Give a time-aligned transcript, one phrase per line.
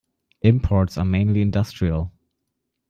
[0.41, 2.11] Imports are mainly industrial.